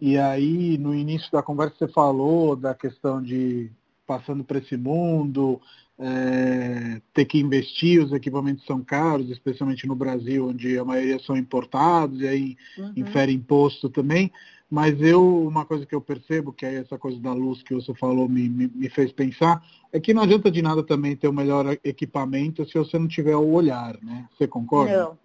[0.00, 3.70] E aí, no início da conversa, você falou da questão de
[4.06, 5.60] passando para esse mundo,
[5.98, 11.36] é, ter que investir, os equipamentos são caros, especialmente no Brasil, onde a maioria são
[11.36, 12.92] importados, e aí uhum.
[12.96, 14.30] infere imposto também.
[14.70, 17.94] Mas eu, uma coisa que eu percebo, que é essa coisa da luz que você
[17.94, 19.62] falou me, me, me fez pensar,
[19.92, 23.36] é que não adianta de nada também ter o melhor equipamento se você não tiver
[23.36, 24.28] o olhar, né?
[24.36, 24.96] Você concorda?
[24.96, 25.23] Não.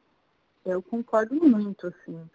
[0.66, 2.30] Eu concordo muito, assim.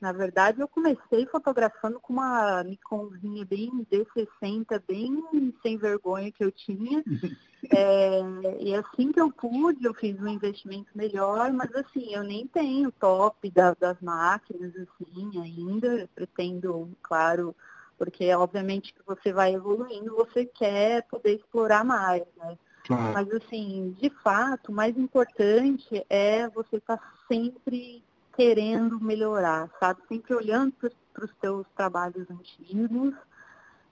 [0.00, 6.50] Na verdade, eu comecei fotografando com uma Nikonzinha bem D60, bem sem vergonha que eu
[6.50, 7.02] tinha.
[7.72, 8.20] É,
[8.58, 12.90] e assim que eu pude, eu fiz um investimento melhor, mas assim, eu nem tenho
[12.90, 16.08] top da, das máquinas, assim, ainda.
[16.14, 17.54] Pretendo, claro,
[17.98, 22.56] porque obviamente que você vai evoluindo, você quer poder explorar mais, né?
[22.90, 23.12] Claro.
[23.12, 28.02] Mas, assim, de fato, o mais importante é você estar tá sempre
[28.34, 30.00] querendo melhorar, sabe?
[30.08, 33.14] Sempre olhando para os seus trabalhos antigos.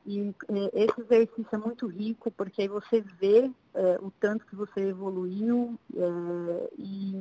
[0.04, 4.56] E é, esse exercício é muito rico, porque aí você vê é, o tanto que
[4.56, 7.14] você evoluiu é, e,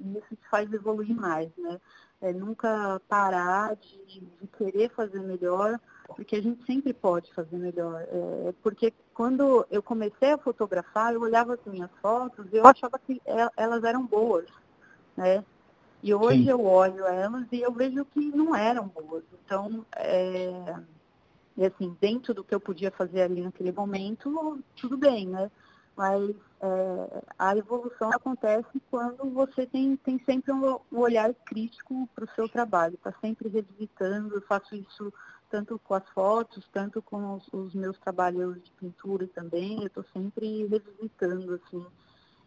[0.00, 1.80] e, isso te faz evoluir mais, né?
[2.20, 5.80] É, nunca parar de, de querer fazer melhor,
[6.14, 8.00] porque a gente sempre pode fazer melhor.
[8.02, 12.98] É, porque quando eu comecei a fotografar, eu olhava as minhas fotos e eu achava
[12.98, 13.20] que
[13.54, 14.46] elas eram boas,
[15.14, 15.44] né?
[16.02, 16.48] E hoje Sim.
[16.48, 19.22] eu olho elas e eu vejo que não eram boas.
[19.44, 20.74] Então, é,
[21.54, 25.50] e assim, dentro do que eu podia fazer ali naquele momento, tudo bem, né?
[25.94, 32.24] Mas é, a evolução acontece quando você tem, tem sempre um, um olhar crítico para
[32.24, 35.12] o seu trabalho, está sempre revisitando, eu faço isso
[35.50, 40.04] tanto com as fotos, tanto com os, os meus trabalhos de pintura também, eu estou
[40.12, 41.84] sempre revisitando, assim,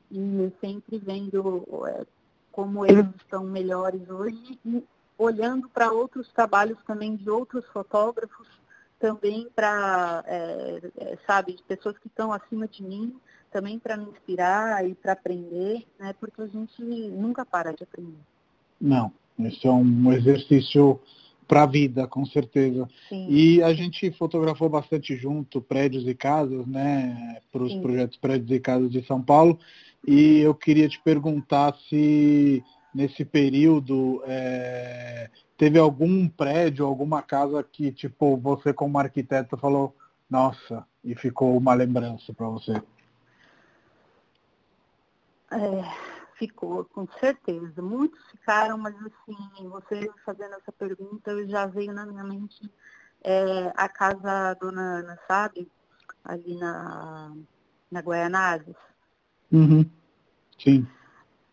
[0.09, 2.05] e sempre vendo é,
[2.51, 4.83] como eles estão melhores hoje, e
[5.17, 8.47] olhando para outros trabalhos também de outros fotógrafos,
[8.99, 13.13] também para, é, é, sabe, de pessoas que estão acima de mim,
[13.51, 16.15] também para me inspirar e para aprender, né?
[16.19, 18.17] Porque a gente nunca para de aprender.
[18.79, 20.99] Não, esse é um exercício
[21.53, 22.89] para a vida, com certeza.
[23.07, 23.27] Sim.
[23.29, 28.59] E a gente fotografou bastante junto prédios e casas, né, para os projetos prédios e
[28.59, 29.59] casas de São Paulo.
[30.05, 37.91] E eu queria te perguntar se nesse período é, teve algum prédio, alguma casa que,
[37.91, 39.95] tipo, você como arquiteto falou,
[40.27, 42.81] nossa, e ficou uma lembrança para você?
[45.51, 47.81] É, ficou, com certeza.
[47.81, 52.69] Muitos ficaram, mas assim, você fazendo essa pergunta, já veio na minha mente
[53.23, 55.67] é, a casa Dona Ana, sabe?
[56.23, 57.33] Ali na,
[57.91, 58.75] na Guaianazes.
[59.51, 59.85] Uhum.
[60.57, 60.87] Sim.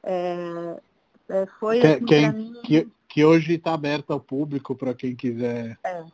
[0.03, 0.81] É,
[1.29, 2.63] é, foi que, assim, quem, mim...
[2.65, 6.05] que, que hoje está aberta ao público para quem quiser é.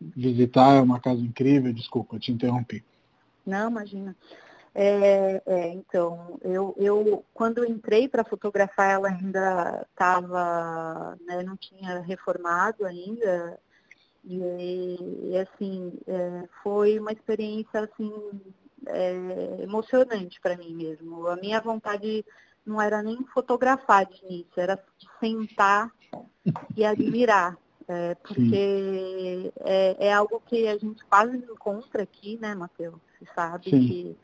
[0.00, 2.84] visitar, é uma casa incrível, desculpa, te interrompi.
[3.46, 4.16] Não, imagina.
[4.78, 12.00] É, é, então, eu, eu quando entrei para fotografar, ela ainda estava, né, não tinha
[12.00, 13.58] reformado ainda,
[14.22, 18.12] e, e assim, é, foi uma experiência assim,
[18.88, 21.26] é, emocionante para mim mesmo.
[21.26, 22.22] A minha vontade
[22.66, 24.78] não era nem fotografar de início, era
[25.18, 25.90] sentar
[26.76, 27.56] e admirar.
[27.88, 33.00] É, porque é, é, algo que a gente quase encontra aqui, né, Matheus?
[33.18, 34.16] Você sabe sim, que.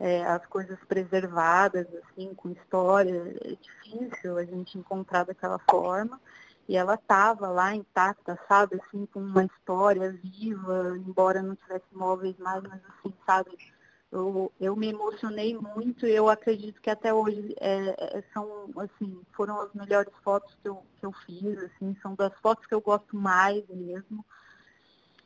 [0.00, 6.20] É, as coisas preservadas, assim, com história, é difícil a gente encontrar daquela forma.
[6.68, 12.36] E ela estava lá intacta, sabe, assim, com uma história viva, embora não tivesse móveis
[12.38, 13.50] mais, mas assim, sabe,
[14.12, 19.22] eu, eu me emocionei muito e eu acredito que até hoje é, é, são, assim,
[19.32, 22.80] foram as melhores fotos que eu, que eu fiz, assim, são das fotos que eu
[22.80, 24.24] gosto mais mesmo.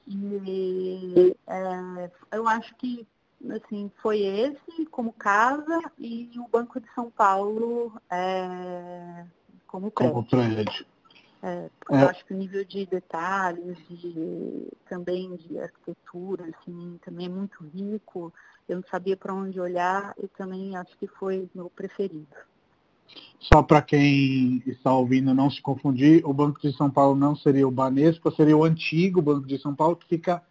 [0.06, 3.06] E é, eu acho que
[3.50, 9.24] assim, foi esse como casa e o Banco de São Paulo é,
[9.66, 10.14] como prédio.
[10.14, 10.86] Como prédio.
[11.42, 11.70] É, é.
[11.88, 17.62] Eu acho que o nível de detalhes, de, também de arquitetura, assim, também é muito
[17.74, 18.32] rico
[18.68, 22.26] eu não sabia para onde olhar e também acho que foi meu preferido.
[23.38, 27.66] Só para quem está ouvindo não se confundir, o Banco de São Paulo não seria
[27.66, 30.42] o Banespa, seria o antigo Banco de São Paulo, que fica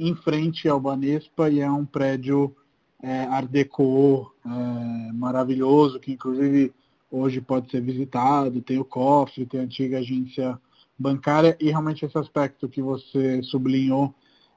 [0.00, 2.56] em frente ao Banespa e é um prédio
[3.02, 6.72] é, Art Deco é, maravilhoso, que inclusive
[7.10, 10.58] hoje pode ser visitado, tem o cofre, tem a antiga agência
[10.98, 14.14] bancária e realmente esse aspecto que você sublinhou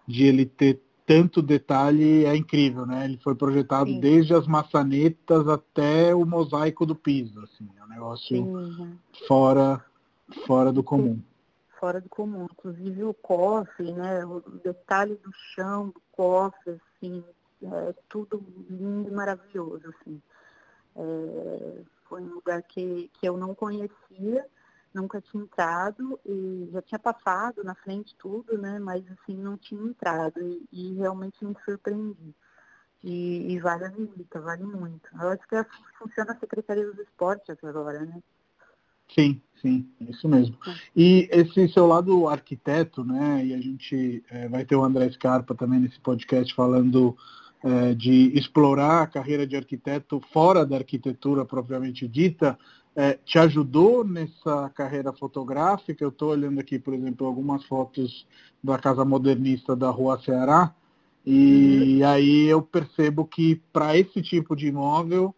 [0.07, 3.03] de ele ter tanto detalhe é incrível, né?
[3.03, 3.99] Ele foi projetado Sim.
[3.99, 8.97] desde as maçanetas até o mosaico do piso, assim, é um negócio Sim.
[9.27, 9.83] fora
[10.47, 11.19] fora do comum.
[11.83, 14.25] Fora do comum, inclusive o cofre, né?
[14.25, 17.21] O detalhe do chão do cofre, assim,
[17.61, 20.21] é tudo lindo e maravilhoso, assim.
[20.95, 24.49] É, foi um lugar que, que eu não conhecia
[24.93, 28.79] nunca tinha entrado e já tinha passado na frente tudo, né?
[28.79, 32.33] Mas assim, não tinha entrado e, e realmente me surpreendi.
[33.03, 35.09] E, e, vale a visita, vale muito.
[35.19, 38.23] Eu acho que é assim que funciona a Secretaria dos Esportes agora, né?
[39.13, 40.57] Sim, sim, isso mesmo.
[40.95, 43.45] E esse seu lado arquiteto, né?
[43.45, 47.15] E a gente é, vai ter o André Scarpa também nesse podcast falando
[47.63, 52.57] é, de explorar a carreira de arquiteto fora da arquitetura propriamente dita
[52.95, 56.03] é, te ajudou nessa carreira fotográfica?
[56.03, 58.27] Eu estou olhando aqui, por exemplo, algumas fotos
[58.63, 60.73] da Casa Modernista da Rua Ceará,
[61.25, 62.07] e uhum.
[62.07, 65.33] aí eu percebo que para esse tipo de imóvel,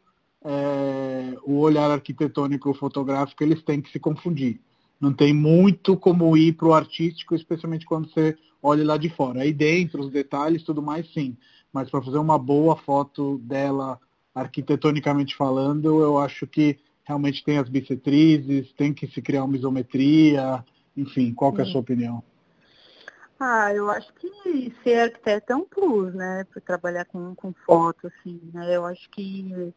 [0.45, 4.61] é, o olhar arquitetônico e fotográfico, eles têm que se confundir.
[5.01, 9.41] Não tem muito como ir para o artístico, especialmente quando você olha lá de fora.
[9.41, 11.35] Aí dentro, os detalhes, tudo mais, sim.
[11.73, 13.99] Mas para fazer uma boa foto dela,
[14.33, 20.63] arquitetonicamente falando, eu acho que realmente tem as bissetrizes, tem que se criar uma isometria,
[20.95, 22.23] enfim, qual que é a sua opinião?
[23.39, 28.07] Ah, eu acho que ser arquiteto é um plus, né, para trabalhar com, com foto,
[28.07, 29.73] assim, né, eu acho que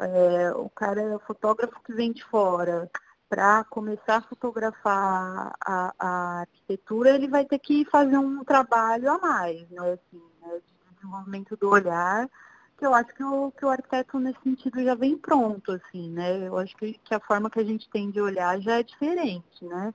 [0.00, 2.90] é, o cara é o fotógrafo que vem de fora,
[3.28, 9.18] para começar a fotografar a, a, arquitetura, ele vai ter que fazer um trabalho a
[9.18, 12.28] mais, né, assim, né, de desenvolvimento do olhar,
[12.76, 16.46] que eu acho que o, que o arquiteto nesse sentido já vem pronto, assim, né?
[16.46, 19.64] Eu acho que, que a forma que a gente tem de olhar já é diferente,
[19.64, 19.94] né?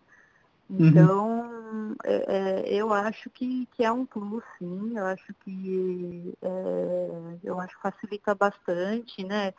[0.69, 0.87] Uhum.
[0.87, 1.95] Então, uhum.
[2.03, 4.97] é, é, eu acho que, que é um plus, sim.
[4.97, 9.53] Eu acho que é, eu acho que facilita bastante, né?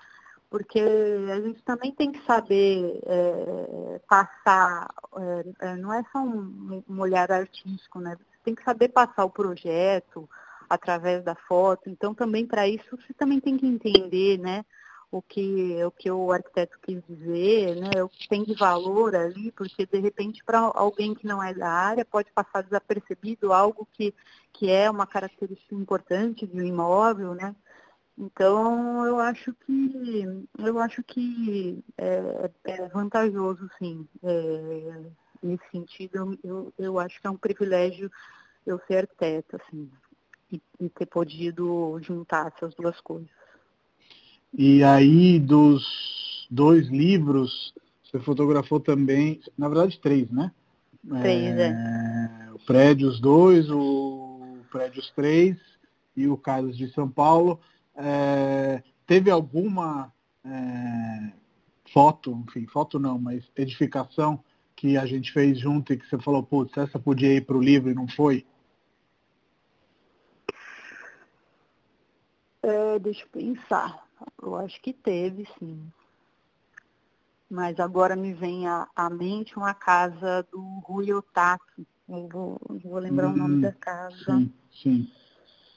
[0.50, 6.82] Porque a gente também tem que saber é, passar, é, é não é só um,
[6.88, 8.16] um olhar artístico, né?
[8.18, 10.28] Você tem que saber passar o projeto
[10.68, 11.88] através da foto.
[11.88, 14.64] Então também para isso você também tem que entender, né?
[15.12, 18.00] O que, o que o arquiteto quis dizer, né?
[18.00, 21.68] o que tem de valor ali, porque de repente para alguém que não é da
[21.68, 24.14] área pode passar desapercebido algo que,
[24.52, 27.56] que é uma característica importante de um imóvel, né?
[28.20, 30.26] Então eu acho que
[30.59, 34.06] eu acho que é, é vantajoso, sim.
[34.22, 35.02] É,
[35.42, 38.11] nesse sentido, eu, eu acho que é um privilégio
[38.66, 39.90] eu ser arquiteta, assim,
[40.52, 43.30] e, e ter podido juntar essas duas coisas.
[44.52, 47.72] E aí dos dois livros,
[48.04, 50.52] você fotografou também, na verdade três, né?
[51.09, 51.68] Três, é.
[51.68, 52.52] é.
[52.52, 55.56] O Prédios 2, o Prédios 3
[56.14, 57.59] e o Casas de São Paulo.
[57.96, 60.12] É, teve alguma
[60.44, 61.33] é,
[61.92, 64.42] foto, enfim, foto não, mas edificação
[64.76, 67.62] que a gente fez junto e que você falou, putz, essa podia ir para o
[67.62, 68.46] livro e não foi?
[72.62, 74.07] É, deixa eu pensar.
[74.42, 75.90] Eu acho que teve, sim.
[77.50, 81.87] Mas agora me vem à, mente uma casa do Rui Otaki.
[82.09, 84.16] Eu vou, vou lembrar hum, o nome hum, da casa.
[84.24, 85.12] Sim, sim.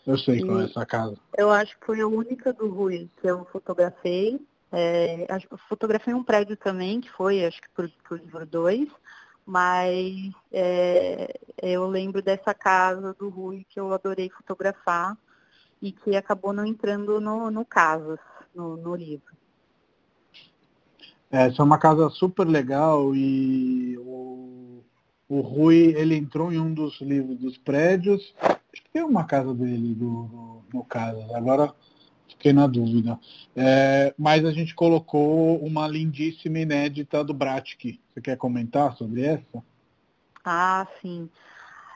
[0.05, 1.17] Eu sei e qual é essa casa.
[1.37, 4.39] Eu acho que foi a única do Rui que eu fotografei.
[4.71, 5.27] É,
[5.69, 8.89] fotografei um prédio também, que foi, acho que por, por livro 2,
[9.45, 15.15] mas é, eu lembro dessa casa do Rui que eu adorei fotografar
[15.79, 18.17] e que acabou não entrando no, no caso,
[18.53, 19.31] no, no livro.
[21.31, 24.81] É, essa é uma casa super legal e o,
[25.29, 28.33] o Rui, ele entrou em um dos livros dos prédios
[28.93, 31.19] tem uma casa dele do, no caso.
[31.35, 31.73] Agora
[32.29, 33.19] fiquei na dúvida.
[33.55, 37.99] É, mas a gente colocou uma lindíssima inédita do Bratic.
[38.13, 39.63] Você quer comentar sobre essa?
[40.45, 41.27] Ah, sim.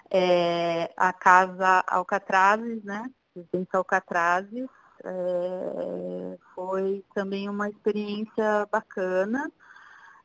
[0.09, 3.09] É, a casa Alcatrazes, né?
[3.35, 4.67] Residência Alcatrazes.
[5.03, 9.51] É, foi também uma experiência bacana.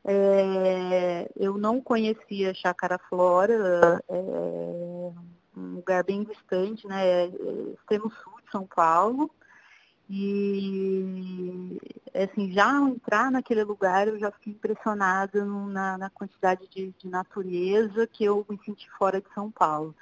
[0.05, 5.13] É, eu não conhecia Chácara Flora, é,
[5.57, 7.07] um lugar bem distante, né?
[7.07, 7.29] É, é,
[7.75, 9.31] extremo sul de São Paulo.
[10.09, 11.79] E
[12.15, 17.09] assim, já ao entrar naquele lugar eu já fiquei impressionada na, na, quantidade de, de,
[17.09, 19.95] natureza que eu me senti fora de São Paulo.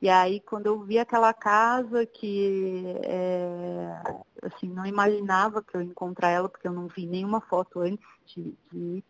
[0.00, 4.00] E aí quando eu vi aquela casa que é,
[4.42, 8.06] assim, não imaginava que eu ia encontrar ela, porque eu não vi nenhuma foto antes
[8.26, 9.04] de, de ir.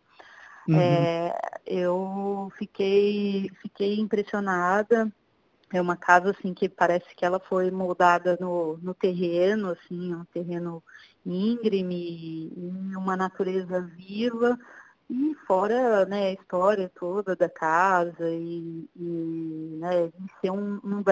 [0.67, 0.79] Uhum.
[0.79, 5.11] É, eu fiquei, fiquei impressionada
[5.71, 10.25] é uma casa assim que parece que ela foi moldada no, no terreno, assim, um
[10.25, 10.83] terreno
[11.25, 14.57] íngreme, e uma natureza viva,
[15.09, 21.03] e fora né, a história toda da casa e, e né, ser um, um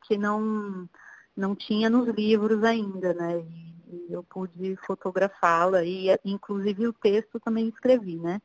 [0.00, 0.88] que não,
[1.36, 3.38] não tinha nos livros ainda, né?
[3.40, 8.40] E, e eu pude fotografá-la e inclusive o texto também escrevi, né?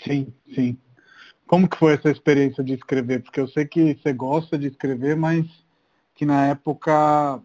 [0.00, 0.78] Sim, sim.
[1.46, 3.22] Como que foi essa experiência de escrever?
[3.22, 5.46] Porque eu sei que você gosta de escrever, mas
[6.14, 7.42] que na época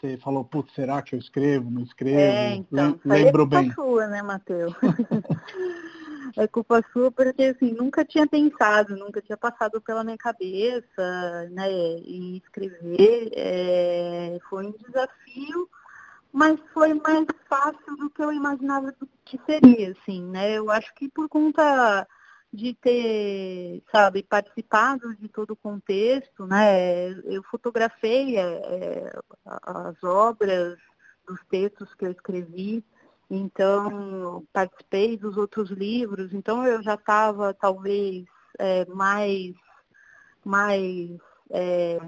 [0.00, 2.18] você falou, putz, será que eu escrevo, não escrevo?
[2.18, 3.72] É, então, Lembro é culpa bem.
[3.72, 4.74] sua, né, Matheus?
[6.36, 11.70] é culpa sua porque, assim, nunca tinha pensado, nunca tinha passado pela minha cabeça, né,
[11.70, 15.68] e escrever é, foi um desafio,
[16.32, 21.08] mas foi mais fácil do que eu imaginava que seria, assim, né, eu acho que
[21.08, 22.06] por conta
[22.52, 27.10] de ter, sabe, participado de todo o contexto, né?
[27.24, 29.12] Eu fotografei é,
[29.44, 30.78] as obras,
[31.26, 32.84] dos textos que eu escrevi,
[33.28, 38.24] então participei dos outros livros, então eu já estava talvez
[38.58, 39.54] é, mais,
[40.44, 41.10] mais
[41.50, 41.98] é,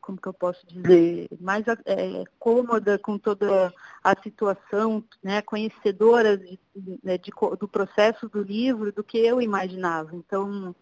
[0.00, 6.58] como que eu posso dizer, mais é, cômoda com toda a situação, né, conhecedora de,
[6.74, 10.16] de, né, de, do processo do livro do que eu imaginava.
[10.16, 10.74] Então,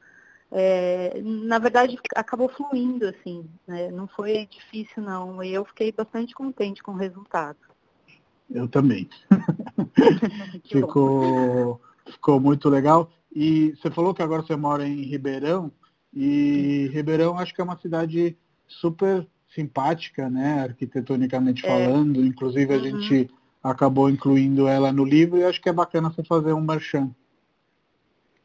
[0.50, 3.90] é, na verdade, acabou fluindo, assim, né?
[3.90, 7.58] não foi difícil não, e eu fiquei bastante contente com o resultado.
[8.48, 9.08] Eu também.
[10.64, 13.10] ficou, ficou muito legal.
[13.34, 15.70] E você falou que agora você mora em Ribeirão,
[16.14, 21.68] e Ribeirão acho que é uma cidade super simpática, né, arquitetonicamente é.
[21.68, 22.24] falando.
[22.24, 23.00] Inclusive a uhum.
[23.00, 23.30] gente
[23.62, 27.10] acabou incluindo ela no livro e acho que é bacana você fazer um merchan.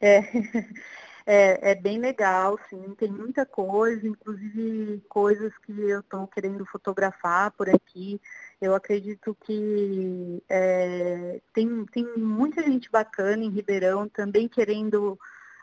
[0.00, 0.20] É,
[1.26, 7.50] É, é bem legal, sim, tem muita coisa, inclusive coisas que eu estou querendo fotografar
[7.52, 8.20] por aqui.
[8.60, 15.18] Eu acredito que é, tem, tem muita gente bacana em Ribeirão também querendo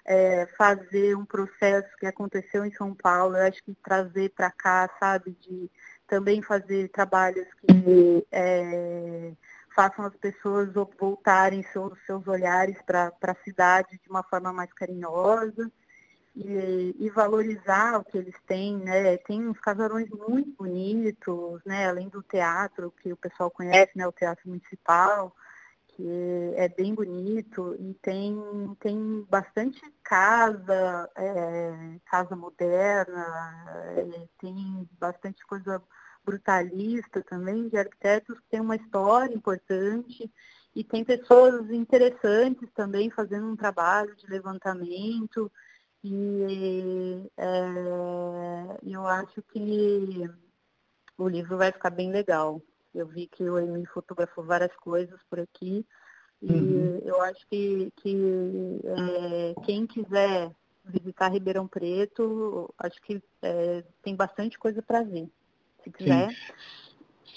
[0.05, 4.89] é, fazer um processo que aconteceu em São Paulo, eu acho que trazer para cá,
[4.99, 5.69] sabe, de
[6.07, 9.31] também fazer trabalhos que é,
[9.75, 15.71] façam as pessoas voltarem seus, seus olhares para a cidade de uma forma mais carinhosa
[16.35, 19.17] e, e, valorizar o que eles têm, né?
[19.17, 21.89] Tem uns casarões muito bonitos, né?
[21.89, 24.07] Além do teatro que o pessoal conhece, né?
[24.07, 25.35] O Teatro Municipal,
[26.55, 28.35] é bem bonito e tem,
[28.79, 33.25] tem bastante casa, é, casa moderna,
[33.97, 35.81] é, tem bastante coisa
[36.23, 40.31] brutalista também, de arquitetos que tem uma história importante
[40.75, 45.51] e tem pessoas interessantes também fazendo um trabalho de levantamento
[46.03, 50.29] e é, eu acho que
[51.17, 52.61] o livro vai ficar bem legal.
[52.93, 55.85] Eu vi que o Emi fotografou várias coisas por aqui
[56.41, 57.01] e uhum.
[57.05, 58.15] eu acho que, que
[58.83, 60.51] é, quem quiser
[60.83, 65.29] visitar Ribeirão Preto, acho que é, tem bastante coisa para ver
[65.83, 66.29] se quiser.
[66.29, 66.35] Sim.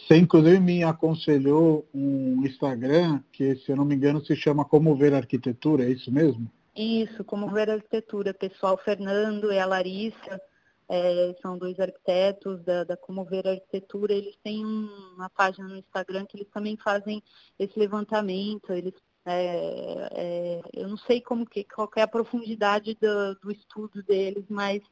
[0.07, 4.95] Você, inclusive, me aconselhou um Instagram que, se eu não me engano, se chama Como
[4.97, 6.51] Ver Arquitetura, é isso mesmo?
[6.77, 8.35] Isso, Como Ver Arquitetura.
[8.35, 10.41] Pessoal, Fernando e a Larissa,
[10.89, 14.12] é, são dois arquitetos da, da Como Ver Arquitetura.
[14.12, 17.22] Eles têm uma página no Instagram que eles também fazem
[17.59, 18.72] esse levantamento.
[18.72, 24.03] Eles, é, é, eu não sei como que, qual é a profundidade do, do estudo
[24.03, 24.82] deles, mas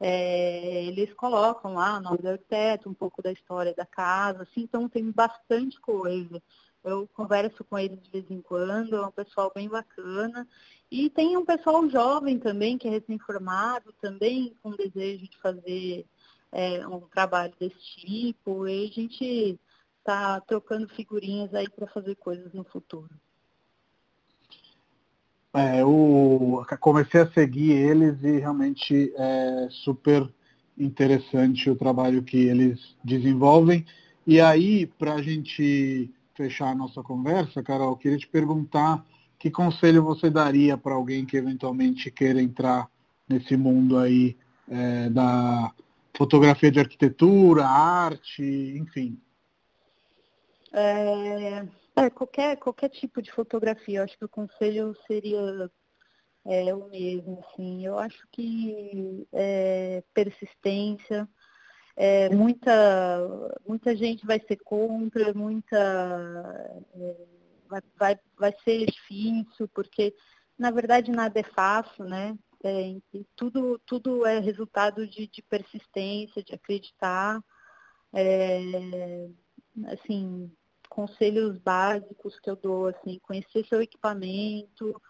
[0.00, 4.62] é, eles colocam lá o nome do arquiteto, um pouco da história da casa, assim,
[4.62, 6.42] então tem bastante coisa.
[6.82, 10.46] Eu converso com eles de vez em quando, é um pessoal bem bacana.
[10.92, 16.04] E tem um pessoal jovem também, que é recém-formado, também com desejo de fazer
[16.52, 18.68] é, um trabalho desse tipo.
[18.68, 19.58] E a gente
[20.00, 23.08] está trocando figurinhas aí para fazer coisas no futuro.
[25.54, 30.30] É, eu comecei a seguir eles e realmente é super
[30.76, 33.86] interessante o trabalho que eles desenvolvem.
[34.26, 39.02] E aí, para a gente fechar a nossa conversa, Carol, eu queria te perguntar
[39.42, 42.88] que conselho você daria para alguém que eventualmente queira entrar
[43.28, 44.36] nesse mundo aí
[44.70, 45.74] é, da
[46.16, 48.40] fotografia de arquitetura, arte,
[48.78, 49.20] enfim?
[50.72, 51.66] É,
[51.96, 55.68] é, qualquer, qualquer tipo de fotografia, eu acho que o conselho seria
[56.46, 57.84] é, o mesmo, assim.
[57.84, 61.28] Eu acho que é, persistência,
[61.96, 65.76] é, muita, muita gente vai ser contra, muita
[66.94, 67.41] é,
[67.72, 70.14] vai, vai, vai ser difícil, porque
[70.58, 72.36] na verdade nada é fácil, né?
[72.64, 72.96] É,
[73.34, 77.42] tudo, tudo é resultado de, de persistência, de acreditar.
[78.12, 79.28] É,
[79.86, 80.52] assim,
[80.88, 85.00] conselhos básicos que eu dou, assim, conhecer seu equipamento,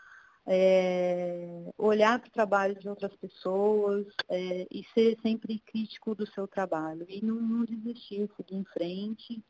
[0.46, 6.46] é, olhar para o trabalho de outras pessoas é, e ser sempre crítico do seu
[6.46, 7.04] trabalho.
[7.08, 9.44] E não, não desistir, seguir em frente.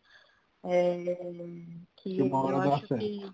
[0.65, 1.17] É,
[1.97, 3.33] que, que uma hora eu acho que,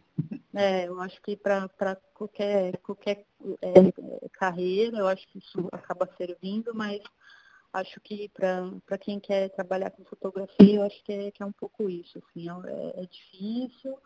[0.55, 3.25] é, eu acho que para qualquer, qualquer
[3.61, 7.03] é, carreira, eu acho que isso acaba servindo, mas
[7.73, 11.53] acho que para quem quer trabalhar com fotografia, eu acho que é, que é um
[11.53, 12.19] pouco isso.
[12.19, 13.99] Assim, é, é difícil,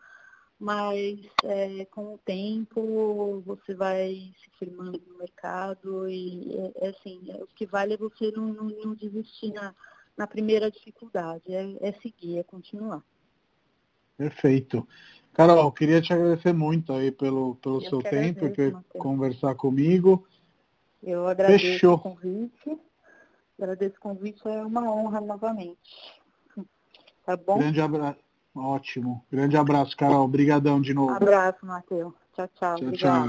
[0.59, 7.21] mas é, com o tempo você vai se firmando no mercado e é, é assim,
[7.29, 9.73] é, o que vale é você não, não, não desistir na,
[10.15, 13.03] na primeira dificuldade, é, é seguir, é continuar.
[14.17, 14.87] Perfeito.
[15.33, 20.27] Carol, queria te agradecer muito aí pelo, pelo seu tempo, por conversar comigo.
[21.01, 21.95] Eu agradeço Fechou.
[21.95, 22.79] o convite.
[23.59, 25.79] Agradeço o convite, é uma honra novamente.
[27.25, 27.57] Tá bom?
[27.57, 28.19] Grande abraço.
[28.55, 29.25] Ótimo.
[29.31, 30.25] Grande abraço, Carol.
[30.25, 31.11] Obrigadão de novo.
[31.11, 32.13] Abraço, Matheus.
[32.35, 32.75] Tchau, tchau.
[32.75, 33.21] tchau, tchau.